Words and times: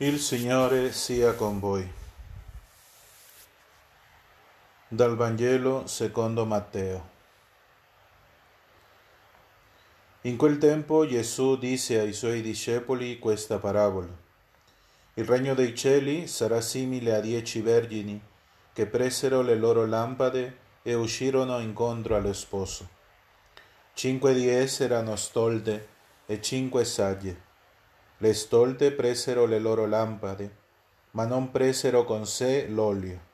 Il 0.00 0.20
Signore 0.20 0.92
sia 0.92 1.34
con 1.34 1.58
voi. 1.58 1.84
Dal 4.86 5.16
Vangelo 5.16 5.88
secondo 5.88 6.44
Matteo. 6.44 7.08
In 10.20 10.36
quel 10.36 10.58
tempo 10.58 11.04
Gesù 11.04 11.58
disse 11.58 11.98
ai 11.98 12.12
suoi 12.12 12.42
discepoli 12.42 13.18
questa 13.18 13.58
parabola. 13.58 14.16
Il 15.14 15.24
regno 15.24 15.54
dei 15.54 15.74
cieli 15.74 16.28
sarà 16.28 16.60
simile 16.60 17.16
a 17.16 17.20
dieci 17.20 17.60
vergini 17.60 18.22
che 18.72 18.86
presero 18.86 19.42
le 19.42 19.56
loro 19.56 19.84
lampade 19.84 20.58
e 20.82 20.94
uscirono 20.94 21.58
incontro 21.58 22.14
allo 22.14 22.34
sposo. 22.34 22.88
Cinque 23.94 24.32
di 24.32 24.48
esse 24.48 24.84
erano 24.84 25.16
stolte 25.16 25.88
e 26.24 26.40
cinque 26.40 26.84
sagge 26.84 27.46
le 28.20 28.34
stolte 28.34 28.90
presero 28.90 29.46
le 29.46 29.60
loro 29.60 29.86
lampade, 29.86 30.56
ma 31.12 31.24
non 31.24 31.52
presero 31.52 32.04
con 32.04 32.26
sé 32.26 32.66
l'olio. 32.66 33.26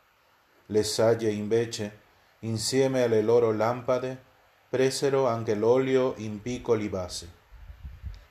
Le 0.67 0.83
sagge 0.83 1.31
invece, 1.31 2.01
insieme 2.41 3.03
alle 3.03 3.23
loro 3.23 3.51
lampade, 3.51 4.23
presero 4.69 5.27
anche 5.27 5.55
l'olio 5.55 6.13
in 6.19 6.43
piccoli 6.43 6.89
vasi. 6.89 7.27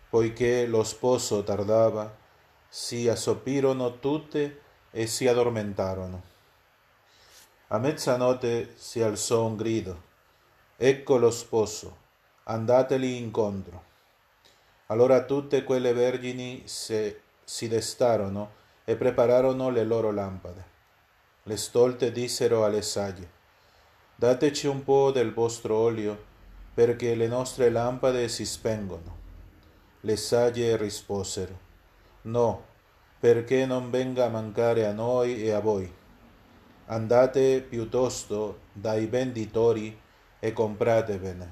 Poiché 0.10 0.68
lo 0.68 0.84
sposo 0.84 1.44
tardava, 1.44 2.16
si 2.70 3.08
assopirono 3.08 3.98
tutte 3.98 4.62
e 4.91 5.08
si 5.08 5.27
addormentarono. 5.27 6.22
A 7.70 7.80
mezzanotte 7.80 8.74
si 8.76 9.02
alzò 9.02 9.46
un 9.46 9.55
grido. 9.55 10.02
Ecco 10.77 11.18
lo 11.18 11.32
sposo, 11.32 11.98
andateli 12.44 13.18
incontro. 13.18 13.93
Allora 14.94 15.24
tutte 15.24 15.64
quelle 15.64 15.92
vergini 15.92 16.62
se, 16.66 17.22
si 17.44 17.68
destarono 17.68 18.52
e 18.86 18.96
prepararono 18.96 19.72
le 19.72 19.84
loro 19.84 20.12
lampade. 20.12 20.63
Le 21.41 21.58
stolte 21.58 22.12
dissero 22.12 22.63
alle 22.63 22.84
sagge, 22.84 23.27
dateci 24.16 24.68
un 24.68 24.84
po' 24.84 25.10
del 25.10 25.34
vostro 25.34 25.77
olio, 25.77 26.16
perché 26.76 27.16
le 27.16 27.26
nostre 27.26 27.72
lampade 27.72 28.27
si 28.27 28.46
spengono. 28.46 29.18
Le 30.02 30.16
sagge 30.16 30.77
risposero, 30.77 31.57
no, 32.24 32.63
perché 33.20 33.66
non 33.66 33.90
venga 33.90 34.26
a 34.26 34.30
mancare 34.30 34.85
a 34.85 34.91
noi 34.91 35.44
e 35.44 35.54
a 35.54 35.60
voi. 35.60 35.91
Andate 36.85 37.62
piuttosto 37.62 38.60
dai 38.72 39.07
venditori 39.07 40.00
e 40.40 40.54
compratevene. 40.54 41.52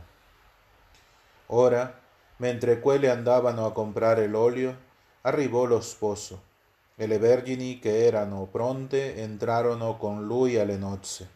Ora, 1.48 2.00
Mentre 2.42 2.80
quelle 2.80 3.08
andavano 3.11 3.67
a 3.67 3.72
comprare 3.72 4.25
l'olio, 4.25 4.75
arrivò 5.22 5.66
lo 5.66 5.80
sposo, 5.80 6.50
e 6.95 7.06
le 7.06 7.20
vergini 7.20 7.78
che 7.78 8.03
erano 8.03 8.48
pronte 8.48 9.16
entrarono 9.16 9.95
con 9.95 10.25
lui 10.25 10.58
alle 10.58 10.75
nozze, 10.75 11.30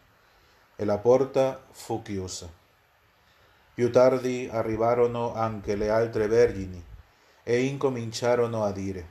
e 0.74 0.84
la 0.84 0.98
porta 0.98 1.64
fu 1.70 2.02
chiusa. 2.02 2.52
Più 3.72 3.92
tardi 3.92 4.48
arrivarono 4.50 5.32
anche 5.32 5.76
le 5.76 5.90
altre 5.90 6.26
vergini, 6.26 6.84
e 7.44 7.62
incominciarono 7.62 8.64
a 8.64 8.72
dire, 8.72 9.10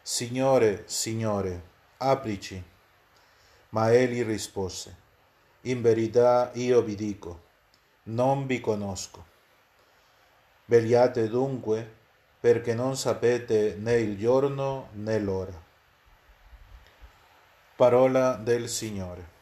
Signore, 0.00 0.84
Signore, 0.86 1.62
aprici. 1.98 2.64
Ma 3.70 3.92
egli 3.92 4.24
rispose, 4.24 4.96
In 5.62 5.82
verità 5.82 6.52
io 6.54 6.80
vi 6.80 6.94
dico, 6.94 7.42
non 8.04 8.46
vi 8.46 8.62
conosco. 8.62 9.27
Vegliate 10.70 11.30
dunque, 11.30 11.94
perché 12.38 12.74
non 12.74 12.94
sapete 12.94 13.74
né 13.78 13.94
il 13.94 14.18
giorno 14.18 14.90
né 14.92 15.18
l'ora. 15.18 15.58
Parola 17.74 18.34
del 18.34 18.68
Signore. 18.68 19.36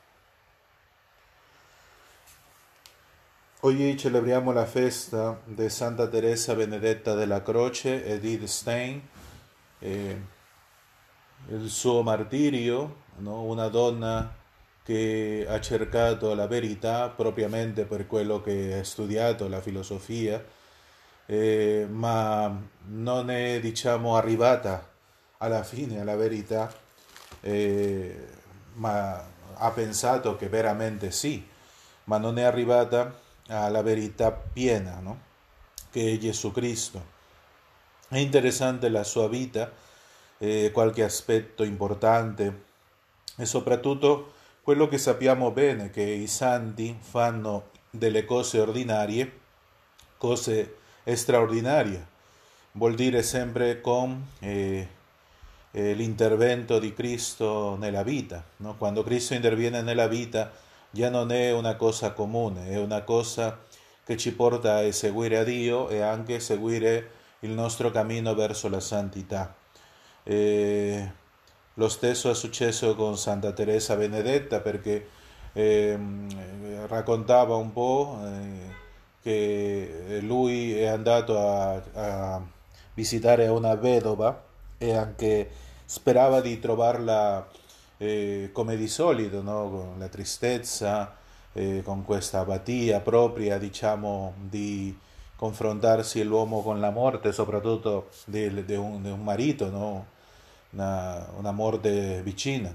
Oggi 3.63 3.97
celebriamo 3.97 4.53
la 4.53 4.67
festa 4.67 5.41
di 5.45 5.69
Santa 5.69 6.07
Teresa 6.07 6.55
Benedetta 6.55 7.15
della 7.15 7.43
Croce, 7.43 8.05
Edith 8.05 8.45
Stein, 8.45 9.03
eh, 9.81 10.21
il 11.49 11.69
suo 11.69 12.03
martirio, 12.03 13.03
no? 13.17 13.43
una 13.43 13.67
donna 13.67 14.33
che 14.85 15.45
ha 15.49 15.61
cercato 15.61 16.33
la 16.35 16.47
verità 16.47 17.09
propriamente 17.09 17.85
per 17.85 18.07
quello 18.07 18.41
che 18.41 18.79
ha 18.79 18.85
studiato, 18.85 19.49
la 19.49 19.61
filosofia, 19.61 20.55
eh, 21.27 21.87
ma 21.91 22.55
non 22.89 23.31
è 23.31 23.61
diciamo 23.61 24.17
arrivata 24.17 24.95
alla 25.39 25.63
fine 25.63 26.01
alla 26.01 26.17
verità, 26.17 26.73
eh, 27.41 28.27
ma 28.75 29.25
ha 29.55 29.71
pensato 29.71 30.37
che 30.37 30.49
veramente 30.49 31.11
sì, 31.11 31.47
ma 32.05 32.19
non 32.19 32.39
è 32.39 32.43
arrivata 32.43 33.21
alla 33.49 33.83
verità 33.83 34.33
piena, 34.33 34.99
no? 35.01 35.21
che 35.91 36.13
è 36.13 36.19
Gesù 36.19 36.53
Cristo. 36.53 37.15
È 38.09 38.19
interessante 38.19 38.89
la 38.89 39.05
sua 39.05 39.29
vita, 39.29 39.73
eh, 40.39 40.71
qualche 40.73 41.03
aspetto 41.03 41.65
importante 41.65 42.65
e 43.37 43.45
soprattutto 43.47 44.35
quello 44.63 44.89
che 44.89 44.99
sappiamo 44.99 45.51
bene, 45.51 45.91
che 45.91 46.03
i 46.03 46.27
santi 46.27 46.97
fanno 47.01 47.71
delle 47.91 48.25
cose 48.25 48.61
ordinarie, 48.61 49.41
cose 50.19 50.77
straordinaria. 51.15 52.05
Vuol 52.73 52.95
dire 52.95 53.23
sempre 53.23 53.81
con 53.81 54.27
eh, 54.41 54.89
l'intervento 55.71 56.79
di 56.79 56.93
Cristo 56.93 57.77
nella 57.79 58.03
vita. 58.03 58.45
No? 58.57 58.77
Quando 58.77 59.03
Cristo 59.03 59.35
interviene 59.35 59.83
nella 59.83 60.09
vita 60.09 60.51
già 60.91 61.11
non 61.11 61.31
è 61.31 61.53
una 61.53 61.77
cosa 61.77 62.13
comune, 62.13 62.71
è 62.71 62.79
una 62.79 63.03
cosa 63.03 63.59
che 64.05 64.17
ci 64.17 64.33
porta 64.33 64.79
a 64.79 64.93
seguire 64.93 65.39
a 65.39 65.45
Dio 65.45 65.89
e 65.89 66.01
anche 66.01 66.37
a 66.37 66.41
seguire 66.41 67.11
il 67.41 67.51
nostro 67.51 67.91
cammino 67.91 68.35
verso 68.35 68.69
la 68.69 68.81
santità. 68.81 69.55
Eh, 70.23 71.13
lo 71.75 71.89
stesso 71.89 72.31
è 72.31 72.35
successo 72.35 72.95
con 72.95 73.19
Santa 73.19 73.53
Teresa 73.53 73.97
Benedetta 73.97 74.61
perché 74.61 75.09
eh, 75.53 75.99
raccontava 76.87 77.57
un 77.57 77.73
po' 77.73 78.19
eh, 78.23 78.85
che 79.27 80.21
lui 80.23 80.73
è 80.79 80.87
andato 80.87 81.37
a, 81.37 81.83
a 81.95 82.41
visitare 82.95 83.49
una 83.49 83.75
vedova 83.75 84.41
e 84.79 84.95
anche 84.95 85.51
sperava 85.85 86.41
di 86.41 86.61
trovarla 86.61 87.45
eh, 87.97 88.51
come 88.53 88.77
di 88.77 88.87
solito, 88.87 89.43
no? 89.43 89.69
con 89.69 89.95
la 89.99 90.07
tristezza, 90.07 91.17
eh, 91.55 91.83
con 91.85 92.05
questa 92.05 92.39
apatia 92.39 93.01
propria, 93.01 93.59
diciamo, 93.59 94.35
di 94.39 94.97
confrontarsi 95.35 96.23
l'uomo 96.23 96.63
con 96.63 96.79
la 96.79 96.91
morte, 96.91 97.33
soprattutto 97.33 98.11
di, 98.27 98.65
di, 98.65 98.75
un, 98.77 99.03
di 99.03 99.11
un, 99.11 99.25
marito, 99.25 99.71
no? 99.71 100.07
una, 100.71 101.33
una, 101.37 101.51
morte 101.51 102.23
vicina. 102.23 102.73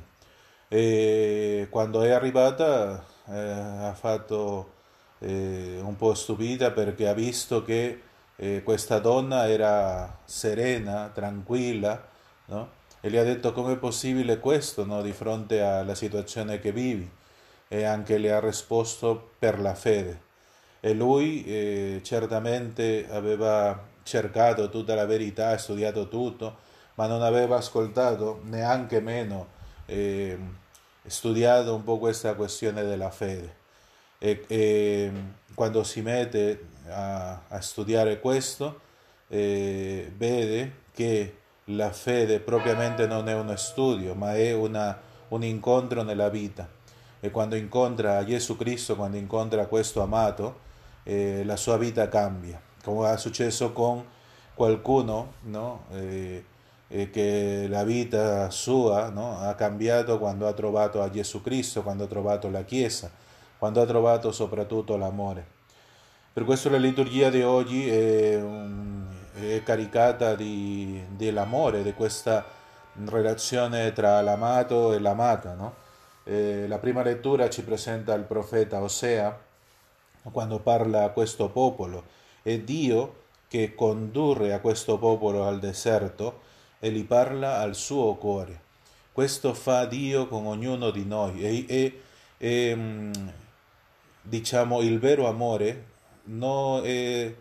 E 0.67 1.67
quando 1.69 2.01
è 2.01 2.09
arrivata 2.11 3.05
eh, 3.29 3.39
ha 3.39 3.93
fatto 3.93 4.79
eh, 5.21 5.79
un 5.81 5.95
po' 5.95 6.13
stupita 6.13 6.71
perché 6.71 7.07
ha 7.07 7.13
visto 7.13 7.63
che 7.63 8.01
eh, 8.35 8.61
questa 8.63 8.99
donna 8.99 9.47
era 9.47 10.19
serena, 10.25 11.11
tranquilla, 11.13 12.07
no? 12.45 12.69
e 12.99 13.09
le 13.09 13.19
ha 13.19 13.23
detto 13.23 13.53
come 13.53 13.73
è 13.73 13.77
possibile 13.77 14.39
questo 14.39 14.85
no? 14.85 15.01
di 15.01 15.11
fronte 15.11 15.61
alla 15.61 15.95
situazione 15.95 16.59
che 16.59 16.71
vivi 16.71 17.09
e 17.67 17.83
anche 17.83 18.17
le 18.17 18.31
ha 18.31 18.39
risposto 18.39 19.31
per 19.37 19.59
la 19.59 19.75
fede. 19.75 20.29
E 20.79 20.93
lui 20.93 21.43
eh, 21.45 22.01
certamente 22.03 23.07
aveva 23.09 23.89
cercato 24.03 24.69
tutta 24.69 24.95
la 24.95 25.05
verità, 25.05 25.55
studiato 25.57 26.07
tutto, 26.07 26.57
ma 26.95 27.05
non 27.05 27.21
aveva 27.21 27.57
ascoltato 27.57 28.41
neanche 28.45 28.99
meno 28.99 29.47
eh, 29.85 30.37
studiato 31.05 31.75
un 31.75 31.83
po' 31.83 31.99
questa 31.99 32.33
questione 32.33 32.83
della 32.83 33.11
fede 33.11 33.59
e, 34.23 34.43
e 34.47 35.11
quando 35.55 35.83
si 35.83 36.01
mette 36.01 36.67
a, 36.89 37.41
a 37.47 37.59
studiare 37.59 38.19
questo 38.19 38.81
eh, 39.27 40.11
vede 40.15 40.73
che 40.93 41.37
la 41.65 41.91
fede 41.91 42.39
propriamente 42.39 43.07
non 43.07 43.27
è 43.27 43.33
uno 43.33 43.55
studio, 43.55 44.13
ma 44.13 44.35
è 44.35 44.53
una, 44.53 44.95
un 45.29 45.43
incontro 45.43 46.03
nella 46.03 46.29
vita. 46.29 46.69
E 47.19 47.31
quando 47.31 47.55
incontra 47.55 48.23
Gesù 48.23 48.55
Cristo, 48.57 48.95
quando 48.95 49.17
incontra 49.17 49.65
questo 49.65 50.01
amato, 50.01 50.59
eh, 51.03 51.43
la 51.43 51.55
sua 51.55 51.77
vita 51.77 52.07
cambia, 52.07 52.61
come 52.83 53.11
è 53.11 53.17
successo 53.17 53.71
con 53.71 54.05
qualcuno 54.53 55.33
no? 55.43 55.85
eh, 55.93 56.43
eh, 56.89 57.09
che 57.09 57.65
la 57.67 57.83
vita 57.83 58.51
sua 58.51 59.09
no? 59.09 59.39
ha 59.39 59.55
cambiato 59.55 60.19
quando 60.19 60.47
ha 60.47 60.53
trovato 60.53 61.01
a 61.01 61.09
Gesù 61.09 61.41
Cristo, 61.41 61.81
quando 61.81 62.03
ha 62.03 62.07
trovato 62.07 62.49
la 62.49 62.63
Chiesa 62.63 63.09
quando 63.61 63.79
ha 63.79 63.85
trovato 63.85 64.31
soprattutto 64.31 64.97
l'amore. 64.97 65.45
Per 66.33 66.45
questo 66.45 66.67
la 66.71 66.77
liturgia 66.77 67.29
di 67.29 67.43
oggi 67.43 67.87
è, 67.87 68.43
è 69.39 69.61
caricata 69.61 70.33
di, 70.33 70.99
dell'amore, 71.09 71.83
di 71.83 71.93
questa 71.93 72.43
relazione 73.05 73.93
tra 73.93 74.19
l'amato 74.21 74.93
e 74.93 74.99
l'amata. 74.99 75.53
No? 75.53 75.75
Eh, 76.23 76.65
la 76.67 76.79
prima 76.79 77.03
lettura 77.03 77.51
ci 77.51 77.61
presenta 77.61 78.15
il 78.15 78.23
profeta 78.23 78.81
Osea 78.81 79.39
quando 80.31 80.57
parla 80.57 81.03
a 81.03 81.09
questo 81.09 81.49
popolo. 81.49 82.05
È 82.41 82.57
Dio 82.57 83.25
che 83.47 83.75
condurre 83.75 84.53
a 84.53 84.59
questo 84.59 84.97
popolo 84.97 85.45
al 85.45 85.59
deserto 85.59 86.41
e 86.79 86.89
gli 86.89 87.05
parla 87.05 87.59
al 87.59 87.75
suo 87.75 88.15
cuore. 88.15 88.59
Questo 89.11 89.53
fa 89.53 89.85
Dio 89.85 90.27
con 90.27 90.47
ognuno 90.47 90.89
di 90.89 91.05
noi 91.05 91.43
e, 91.43 91.65
e, 91.67 92.01
e 92.39 92.75
mm, 92.75 93.11
diciamo 94.21 94.81
il 94.81 94.99
vero 94.99 95.27
amore 95.27 95.85
non 96.25 96.85
è, 96.85 97.33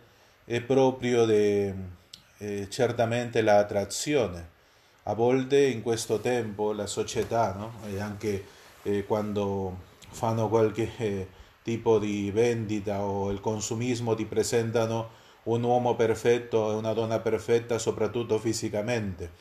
è 0.45 0.61
proprio 0.61 1.25
de, 1.25 1.73
eh, 2.37 2.67
certamente 2.69 3.41
l'attrazione. 3.41 4.49
A 5.03 5.13
volte 5.13 5.65
in 5.65 5.81
questo 5.81 6.19
tempo 6.19 6.73
la 6.73 6.87
società, 6.87 7.53
no? 7.53 7.73
e 7.87 7.99
anche 7.99 8.45
eh, 8.83 9.05
quando 9.05 9.89
fanno 10.09 10.49
qualche 10.49 10.91
eh, 10.97 11.27
tipo 11.63 11.99
di 11.99 12.31
vendita 12.31 13.03
o 13.03 13.31
il 13.31 13.39
consumismo 13.39 14.15
ti 14.15 14.25
presentano 14.25 15.19
un 15.43 15.63
uomo 15.63 15.95
perfetto 15.95 16.71
e 16.71 16.75
una 16.75 16.93
donna 16.93 17.19
perfetta 17.19 17.79
soprattutto 17.79 18.37
fisicamente 18.37 19.31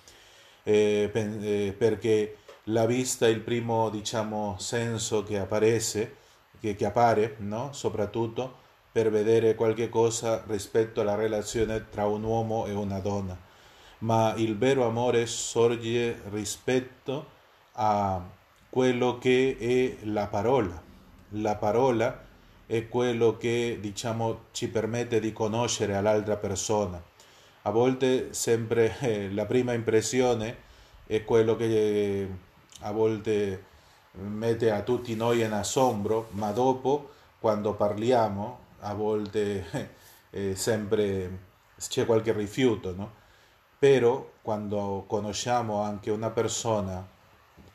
eh, 0.62 1.10
eh, 1.12 1.74
perché 1.76 2.36
la 2.64 2.86
vista 2.86 3.26
è 3.26 3.30
il 3.30 3.40
primo 3.40 3.90
diciamo 3.90 4.56
senso 4.58 5.22
che 5.22 5.38
apparece 5.38 6.16
che, 6.60 6.76
che 6.76 6.84
appare 6.84 7.36
no? 7.38 7.72
soprattutto 7.72 8.58
per 8.92 9.10
vedere 9.10 9.54
qualche 9.54 9.88
cosa 9.88 10.42
rispetto 10.46 11.00
alla 11.00 11.14
relazione 11.14 11.88
tra 11.90 12.06
un 12.06 12.22
uomo 12.22 12.66
e 12.66 12.72
una 12.72 12.98
donna 13.00 13.36
ma 13.98 14.34
il 14.36 14.56
vero 14.56 14.86
amore 14.86 15.26
sorge 15.26 16.20
rispetto 16.30 17.38
a 17.72 18.22
quello 18.68 19.18
che 19.18 19.56
è 19.58 20.06
la 20.06 20.26
parola 20.26 20.88
la 21.34 21.56
parola 21.56 22.28
è 22.66 22.88
quello 22.88 23.36
che 23.36 23.78
diciamo 23.80 24.44
ci 24.52 24.68
permette 24.68 25.18
di 25.18 25.32
conoscere 25.32 26.00
l'altra 26.00 26.36
persona. 26.36 27.02
A 27.62 27.70
volte 27.70 28.32
sempre 28.32 28.96
eh, 29.00 29.32
la 29.32 29.44
prima 29.44 29.72
impressione 29.72 30.56
è 31.04 31.24
quello 31.24 31.56
che 31.56 31.64
eh, 31.64 32.28
a 32.82 32.92
volte 32.92 33.64
mette 34.12 34.70
a 34.70 34.82
tutti 34.82 35.14
noi 35.14 35.42
in 35.42 35.52
assombro, 35.52 36.28
ma 36.32 36.50
dopo 36.50 37.10
quando 37.38 37.74
parliamo 37.74 38.58
a 38.80 38.94
volte 38.94 39.90
eh, 40.30 40.54
sempre 40.56 41.48
c'è 41.78 42.04
qualche 42.04 42.32
rifiuto, 42.32 42.94
no? 42.94 43.18
Però 43.78 44.30
quando 44.42 45.04
conosciamo 45.06 45.80
anche 45.80 46.10
una 46.10 46.30
persona 46.30 47.06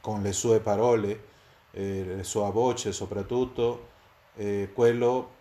con 0.02 0.22
le 0.22 0.34
sue 0.34 0.60
parole, 0.60 1.24
eh, 1.72 2.16
la 2.18 2.24
sua 2.24 2.52
voce 2.52 2.92
soprattutto, 2.92 3.88
eh, 4.36 4.70
quello 4.74 5.34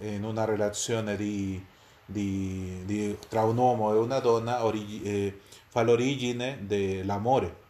in 0.00 0.24
una 0.24 0.44
relazione 0.44 1.16
di, 1.16 1.64
di, 2.04 2.82
di, 2.84 3.16
tra 3.28 3.44
un 3.44 3.56
uomo 3.56 3.92
e 3.94 3.98
una 3.98 4.18
donna 4.18 4.64
origi, 4.64 5.02
eh, 5.02 5.40
fa 5.68 5.82
l'origine 5.82 6.58
dell'amore. 6.62 7.66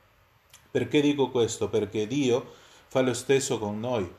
Perché 0.71 1.01
dico 1.01 1.31
questo? 1.31 1.69
Perché 1.69 2.07
Dio 2.07 2.55
fa 2.89 3.01
lo 3.01 3.15
stesso 3.15 3.59
con 3.59 3.79
noi, 3.79 4.11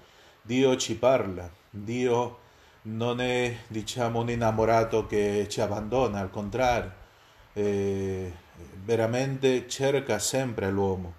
Dio 0.42 0.78
ci 0.78 0.96
parla, 0.96 1.50
Dio 1.70 2.40
non 2.84 3.20
è 3.20 3.58
diciamo 3.68 4.22
un 4.22 4.30
innamorato 4.30 5.06
che 5.06 5.48
ci 5.50 5.60
abbandona, 5.60 6.20
al 6.20 6.30
contrario, 6.30 6.92
eh, 7.54 8.32
veramente 8.84 9.68
cerca 9.68 10.20
sempre 10.20 10.70
l'uomo, 10.70 11.14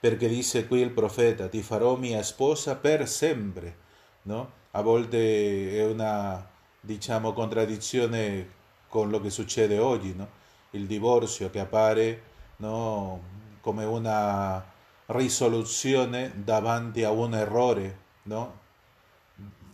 perché 0.00 0.28
dice 0.28 0.66
qui 0.66 0.80
il 0.80 0.90
profeta, 0.90 1.48
ti 1.48 1.62
farò 1.62 1.96
mia 1.96 2.22
sposa 2.22 2.76
per 2.76 3.08
sempre, 3.08 3.76
no? 4.22 4.52
a 4.70 4.80
volte 4.80 5.76
è 5.76 5.84
una 5.84 6.46
diciamo 6.80 7.32
contraddizione 7.32 8.56
con 8.88 9.10
lo 9.10 9.20
che 9.20 9.30
succede 9.30 9.78
oggi, 9.78 10.14
no? 10.14 10.28
il 10.70 10.86
divorzio 10.86 11.50
che 11.50 11.58
appare 11.58 12.22
no? 12.56 13.20
come 13.60 13.84
una 13.84 14.76
risoluzione 15.08 16.32
davanti 16.36 17.02
a 17.02 17.10
un 17.10 17.34
errore, 17.34 17.98
no? 18.24 18.58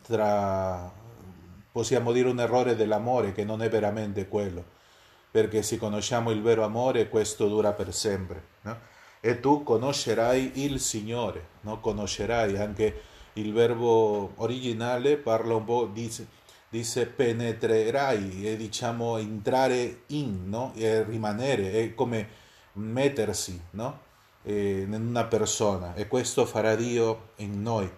Tra, 0.02 0.92
possiamo 1.72 2.12
dire 2.12 2.28
un 2.28 2.40
errore 2.40 2.76
dell'amore 2.76 3.32
che 3.32 3.44
non 3.44 3.62
è 3.62 3.68
veramente 3.68 4.28
quello, 4.28 4.64
perché 5.30 5.62
se 5.62 5.78
conosciamo 5.78 6.30
il 6.30 6.42
vero 6.42 6.64
amore 6.64 7.08
questo 7.08 7.48
dura 7.48 7.72
per 7.72 7.92
sempre. 7.92 8.42
No? 8.62 8.78
E 9.20 9.40
tu 9.40 9.62
conoscerai 9.62 10.62
il 10.64 10.78
Signore, 10.78 11.46
no? 11.62 11.80
conoscerai 11.80 12.58
anche 12.58 13.02
il 13.34 13.52
verbo 13.52 14.32
originale 14.36 15.16
parla 15.16 15.56
un 15.56 15.64
po', 15.64 15.86
dice, 15.86 16.28
dice 16.68 17.06
penetrerai, 17.06 18.46
è 18.46 18.56
diciamo 18.56 19.16
entrare 19.16 20.02
in, 20.08 20.48
no? 20.48 20.72
E 20.76 21.02
rimanere, 21.02 21.72
è 21.72 21.94
come 21.94 22.28
mettersi, 22.74 23.60
no? 23.70 24.12
In 24.44 25.06
una 25.08 25.24
persona 25.24 25.94
e 25.94 26.06
questo 26.06 26.46
farà 26.46 26.74
Dio 26.74 27.30
in 27.36 27.62
noi. 27.62 27.90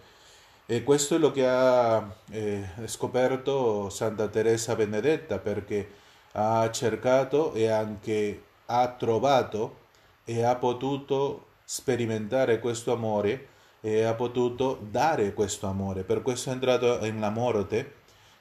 E 0.68 0.82
questo 0.82 1.14
è 1.14 1.18
lo 1.18 1.30
che 1.30 1.46
ha 1.46 2.04
eh, 2.30 2.64
scoperto 2.86 3.88
Santa 3.88 4.26
Teresa 4.26 4.74
Benedetta 4.74 5.38
perché 5.38 5.88
ha 6.32 6.68
cercato 6.70 7.52
e 7.54 7.68
anche 7.68 8.42
ha 8.66 8.88
trovato 8.88 9.84
e 10.24 10.42
ha 10.42 10.56
potuto 10.56 11.46
sperimentare 11.64 12.58
questo 12.58 12.92
amore 12.92 13.48
e 13.80 14.02
ha 14.02 14.14
potuto 14.14 14.78
dare 14.90 15.34
questo 15.34 15.68
amore. 15.68 16.02
Per 16.02 16.22
questo 16.22 16.50
è 16.50 16.52
entrato 16.52 17.04
in 17.04 17.20
la 17.20 17.30
morte, 17.30 17.94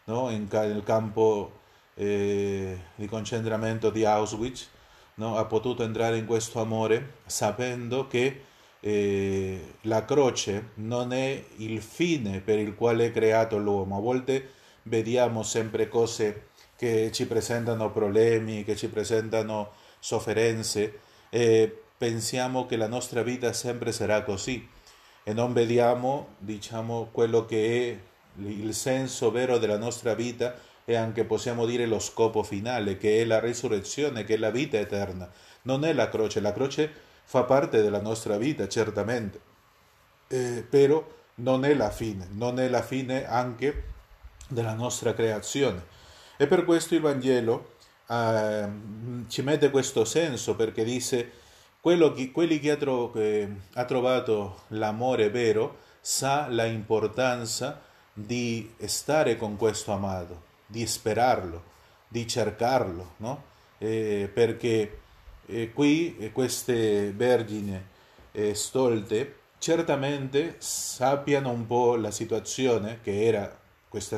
no? 0.06 0.32
in, 0.32 0.48
nel 0.50 0.84
campo 0.84 1.60
eh, 1.94 2.80
di 2.96 3.08
concentramento 3.08 3.92
di 3.92 4.04
Auschwitz, 4.04 4.70
no? 5.16 5.38
ha 5.38 5.46
potuto 5.46 5.84
entrare 5.84 6.18
in 6.18 6.26
questo 6.26 6.60
amore 6.60 7.16
sapendo 7.26 8.08
che 8.08 8.44
eh, 8.80 9.74
la 9.82 10.06
croce 10.06 10.70
non 10.76 11.12
è 11.12 11.44
il 11.58 11.82
fine 11.82 12.42
per 12.42 12.60
il 12.60 12.76
quale 12.76 13.08
è 13.08 13.12
creato 13.12 13.58
l'uomo. 13.58 13.98
A 13.98 14.02
volte 14.02 14.52
vediamo 14.84 15.44
sempre 15.44 15.88
cose 15.88 16.50
che 16.76 17.12
ci 17.12 17.26
presentano 17.26 17.92
problemi, 17.92 18.64
che 18.64 18.76
ci 18.76 18.88
presentano 18.90 19.72
sofferenze 20.00 21.00
e 21.30 21.82
pensiamo 21.98 22.66
che 22.66 22.76
la 22.78 22.88
nostra 22.88 23.24
vita 23.24 23.54
sempre 23.54 23.92
sarà 23.92 24.24
così 24.24 24.68
e 25.24 25.34
non 25.34 25.54
vediamo, 25.54 26.36
diciamo, 26.38 27.10
quello 27.12 27.46
che 27.46 27.90
è 27.90 28.44
il 28.44 28.74
senso 28.76 29.32
vero 29.32 29.58
della 29.58 29.78
nostra 29.78 30.14
vita 30.14 30.56
e 30.86 30.96
anche 30.96 31.26
possiamo 31.26 31.66
dire 31.66 31.88
lo 31.88 32.00
scopo 32.00 32.44
finale, 32.44 32.98
che 32.98 33.22
è 33.22 33.26
la 33.26 33.40
risurrezione, 33.40 34.24
che 34.24 34.36
è 34.36 34.38
la 34.38 34.52
vita 34.52 34.78
eterna. 34.78 35.30
Non 35.64 35.84
è 35.84 35.94
la 35.94 36.10
croce, 36.10 36.40
la 36.40 36.54
croce 36.54 36.92
fa 37.24 37.44
parte 37.44 37.82
della 37.82 38.00
nostra 38.00 38.38
vita, 38.38 38.68
certamente, 38.68 39.40
eh, 40.28 40.66
però 40.70 41.06
non 41.36 41.66
è 41.66 41.74
la 41.74 41.90
fine, 41.90 42.28
non 42.32 42.60
è 42.60 42.70
la 42.70 42.84
fine 42.84 43.28
anche 43.28 43.84
della 44.48 44.74
nostra 44.74 45.14
creazione. 45.14 45.84
E 46.38 46.48
per 46.48 46.66
questo 46.66 46.94
il 46.94 47.02
Vangelo 47.02 47.74
eh, 48.08 48.68
ci 49.28 49.42
mette 49.42 49.72
questo 49.72 50.06
senso, 50.06 50.56
perché 50.56 50.84
dice 50.84 51.32
che, 51.82 52.32
quelli 52.32 52.60
che 52.60 52.72
ha, 52.72 52.78
tro, 52.78 53.12
che 53.12 53.50
ha 53.74 53.86
trovato 53.86 54.64
l'amore 54.70 55.30
vero 55.30 55.78
sa 56.00 56.48
la 56.48 56.66
importanza 56.66 57.82
di 58.14 58.74
stare 58.86 59.36
con 59.38 59.58
questo 59.58 59.92
amato, 59.92 60.44
di 60.66 60.86
sperarlo, 60.86 61.64
di 62.08 62.28
cercarlo, 62.28 63.14
no? 63.18 63.44
Eh, 63.78 64.30
perché 64.34 65.00
eh, 65.48 65.72
qui 65.74 66.18
eh, 66.18 66.32
queste 66.32 67.12
vergini 67.12 67.80
eh, 68.32 68.56
stolte 68.56 69.40
certamente 69.58 70.56
sappiano 70.60 71.50
un 71.50 71.66
po' 71.66 71.96
la 71.96 72.12
situazione 72.12 73.00
che 73.02 73.26
era 73.26 73.58
questa, 73.88 74.18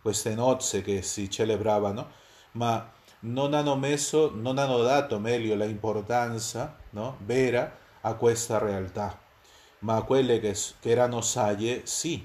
queste 0.00 0.34
nozze 0.34 0.82
che 0.82 1.02
si 1.02 1.30
celebravano, 1.30 2.10
ma 2.52 2.92
non 3.20 3.54
hanno 3.54 3.76
messo, 3.76 4.30
non 4.34 4.58
hanno 4.58 4.78
dato 4.82 5.18
meglio 5.18 5.54
l'importanza 5.54 6.76
no, 6.90 7.16
vera 7.24 7.76
a 8.02 8.14
questa 8.14 8.58
realtà, 8.58 9.18
ma 9.80 10.02
quelle 10.02 10.38
che, 10.38 10.56
che 10.80 10.90
erano 10.90 11.20
sagge 11.20 11.86
sì, 11.86 12.24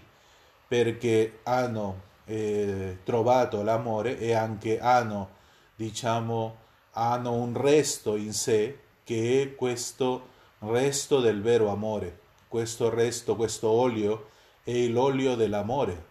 perché 0.68 1.40
hanno 1.44 2.10
eh, 2.26 3.00
trovato 3.04 3.64
l'amore 3.64 4.18
e 4.18 4.34
anche 4.34 4.80
hanno, 4.80 5.30
diciamo, 5.76 6.58
hanno 6.92 7.34
un 7.34 7.56
resto 7.56 8.16
in 8.16 8.34
sé 8.34 8.80
che 9.04 9.42
è 9.42 9.56
questo 9.56 10.30
resto 10.60 11.20
del 11.20 11.42
vero 11.42 11.70
amore. 11.70 12.20
Questo 12.48 12.90
resto, 12.90 13.36
questo 13.36 13.70
olio 13.70 14.30
è 14.64 14.88
l'olio 14.88 15.36
dell'amore. 15.36 16.10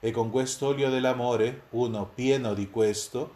E 0.00 0.10
con 0.10 0.30
questo 0.30 0.68
olio 0.68 0.90
dell'amore, 0.90 1.62
uno 1.70 2.08
pieno 2.14 2.54
di 2.54 2.70
questo, 2.70 3.34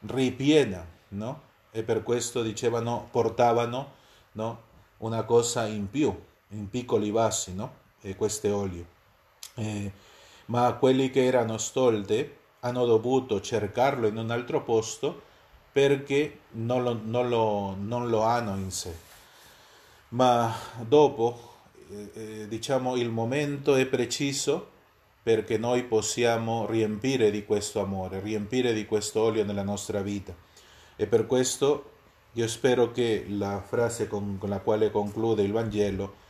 ripiena, 0.00 0.84
no? 1.08 1.40
E 1.70 1.82
per 1.82 2.02
questo 2.02 2.42
dicevano, 2.42 3.08
portavano, 3.10 3.92
no? 4.32 4.70
una 4.98 5.22
cosa 5.24 5.66
in 5.66 5.88
più, 5.88 6.14
in 6.48 6.68
piccoli 6.68 7.10
vasi, 7.10 7.54
no? 7.54 7.80
E 8.02 8.14
questo 8.14 8.54
olio. 8.54 8.84
Eh, 9.54 9.92
ma 10.46 10.72
quelli 10.74 11.10
che 11.10 11.24
erano 11.24 11.58
stolti 11.58 12.30
hanno 12.60 12.84
dovuto 12.84 13.40
cercarlo 13.40 14.06
in 14.06 14.16
un 14.16 14.30
altro 14.30 14.62
posto 14.62 15.30
perché 15.72 16.40
non 16.52 16.82
lo, 16.82 16.98
non 17.02 17.28
lo, 17.28 17.76
non 17.78 18.08
lo 18.08 18.22
hanno 18.22 18.56
in 18.56 18.70
sé. 18.70 18.94
Ma 20.08 20.54
dopo, 20.86 21.54
eh, 21.90 22.10
eh, 22.14 22.48
diciamo, 22.48 22.96
il 22.96 23.08
momento 23.08 23.74
è 23.74 23.86
preciso 23.86 24.68
perché 25.22 25.56
noi 25.56 25.84
possiamo 25.84 26.66
riempire 26.66 27.30
di 27.30 27.44
questo 27.44 27.80
amore, 27.80 28.20
riempire 28.20 28.72
di 28.72 28.84
questo 28.84 29.22
olio 29.22 29.44
nella 29.44 29.62
nostra 29.62 30.02
vita. 30.02 30.34
E 30.96 31.06
per 31.06 31.26
questo 31.26 31.90
io 32.32 32.48
spero 32.48 32.90
che 32.92 33.26
la 33.28 33.60
frase 33.60 34.08
con, 34.08 34.38
la 34.42 34.58
quale 34.58 34.90
conclude 34.90 35.42
il 35.42 35.52
Vangelo, 35.52 36.20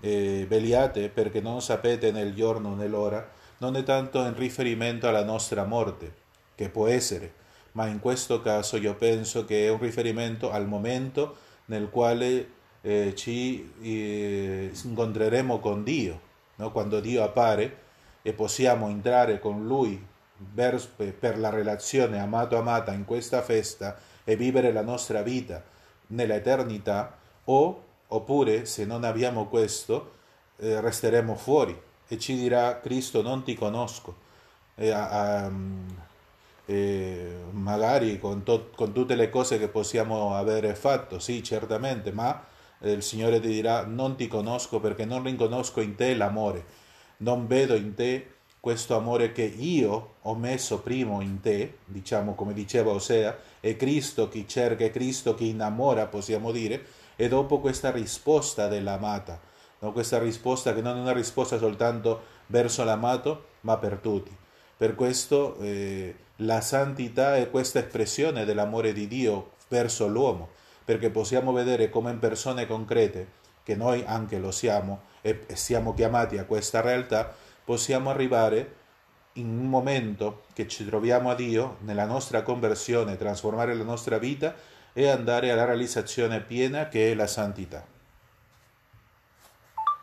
eh, 0.00 0.46
veliate 0.48 1.08
perché 1.08 1.40
non 1.40 1.62
sapete 1.62 2.10
nel 2.10 2.34
giorno 2.34 2.74
né 2.74 2.88
l'ora, 2.88 3.38
non 3.60 3.76
è 3.76 3.82
tanto 3.82 4.22
in 4.24 4.34
riferimento 4.36 5.06
alla 5.06 5.24
nostra 5.24 5.64
morte, 5.64 6.14
che 6.54 6.70
può 6.70 6.86
essere, 6.86 7.34
ma 7.72 7.86
in 7.86 8.00
questo 8.00 8.40
caso 8.40 8.76
io 8.76 8.94
penso 8.94 9.44
che 9.44 9.66
è 9.66 9.70
un 9.70 9.78
riferimento 9.78 10.50
al 10.50 10.66
momento 10.66 11.36
nel 11.66 11.90
quale 11.90 12.48
eh, 12.80 13.14
ci 13.14 13.70
eh, 13.82 14.70
incontreremo 14.82 15.58
con 15.58 15.84
Dio, 15.84 16.20
no? 16.56 16.72
quando 16.72 17.00
Dio 17.00 17.22
appare 17.22 17.76
e 18.22 18.32
possiamo 18.32 18.88
entrare 18.88 19.38
con 19.38 19.66
Lui 19.66 20.06
per 20.54 21.38
la 21.38 21.50
relazione 21.50 22.18
amato-amata 22.18 22.94
in 22.94 23.04
questa 23.04 23.42
festa 23.42 23.98
e 24.24 24.36
vivere 24.36 24.72
la 24.72 24.82
nostra 24.82 25.20
vita 25.20 25.62
nell'eternità, 26.08 27.14
o, 27.44 27.84
oppure 28.06 28.64
se 28.64 28.86
non 28.86 29.04
abbiamo 29.04 29.48
questo, 29.48 30.14
eh, 30.56 30.80
resteremo 30.80 31.34
fuori 31.34 31.88
e 32.12 32.18
ci 32.18 32.34
dirà 32.34 32.80
Cristo 32.80 33.22
non 33.22 33.44
ti 33.44 33.54
conosco. 33.54 34.28
E, 34.74 34.90
um, 34.90 35.86
e 36.66 37.36
magari 37.52 38.18
con, 38.18 38.42
to- 38.42 38.70
con, 38.74 38.92
tutte 38.92 39.14
le 39.14 39.30
cose 39.30 39.58
che 39.58 39.68
possiamo 39.68 40.34
aver 40.34 40.74
fatto, 40.76 41.20
sì, 41.20 41.42
certamente, 41.44 42.10
ma 42.10 42.44
il 42.80 43.02
Signore 43.02 43.38
ti 43.38 43.46
dirà 43.48 43.84
non 43.84 44.16
ti 44.16 44.26
conosco 44.26 44.80
perché 44.80 45.04
non 45.04 45.22
riconosco 45.22 45.80
in 45.80 45.94
te 45.94 46.14
l'amore, 46.14 46.64
non 47.18 47.46
vedo 47.46 47.76
in 47.76 47.94
te 47.94 48.26
questo 48.58 48.96
amore 48.96 49.30
che 49.32 49.42
io 49.42 50.14
ho 50.22 50.34
messo 50.34 50.80
primo 50.80 51.20
in 51.20 51.40
te, 51.40 51.78
diciamo 51.84 52.34
come 52.34 52.52
diceva 52.52 52.90
Osea, 52.90 53.38
è 53.60 53.76
Cristo 53.76 54.28
chi 54.28 54.48
cerca, 54.48 54.84
è 54.84 54.90
Cristo 54.90 55.34
chi 55.36 55.48
innamora, 55.48 56.06
possiamo 56.06 56.50
dire, 56.50 56.84
e 57.14 57.28
dopo 57.28 57.60
questa 57.60 57.92
risposta 57.92 58.66
dell'amata, 58.66 59.40
no? 59.80 59.92
questa 59.92 60.18
risposta 60.18 60.72
che 60.72 60.80
non 60.80 60.96
è 60.96 61.00
una 61.00 61.12
risposta 61.12 61.58
soltanto 61.58 62.38
verso 62.46 62.84
l'amato, 62.84 63.46
ma 63.60 63.76
per 63.76 63.98
tutti. 63.98 64.34
Per 64.76 64.94
questo 64.94 65.58
eh, 65.60 66.14
la 66.36 66.60
santità 66.60 67.36
è 67.36 67.50
questa 67.50 67.80
espressione 67.80 68.44
dell'amore 68.44 68.92
di 68.92 69.06
Dio 69.06 69.52
verso 69.68 70.06
l'uomo, 70.06 70.50
perché 70.84 71.10
possiamo 71.10 71.52
vedere 71.52 71.90
come 71.90 72.10
in 72.10 72.18
persone 72.18 72.66
concrete, 72.66 73.38
che 73.62 73.76
noi 73.76 74.02
anche 74.06 74.38
lo 74.38 74.50
siamo 74.50 75.02
e 75.20 75.44
siamo 75.52 75.92
chiamati 75.92 76.38
a 76.38 76.44
questa 76.44 76.80
realtà, 76.80 77.32
possiamo 77.64 78.10
arrivare 78.10 78.76
in 79.34 79.46
un 79.46 79.68
momento 79.68 80.44
che 80.54 80.66
ci 80.66 80.84
troviamo 80.84 81.30
a 81.30 81.34
Dio, 81.34 81.76
nella 81.80 82.06
nostra 82.06 82.42
conversione, 82.42 83.16
trasformare 83.16 83.74
la 83.74 83.84
nostra 83.84 84.18
vita 84.18 84.54
e 84.92 85.08
andare 85.08 85.50
alla 85.50 85.64
realizzazione 85.64 86.40
piena 86.40 86.88
che 86.88 87.12
è 87.12 87.14
la 87.14 87.26
santità. 87.26 87.89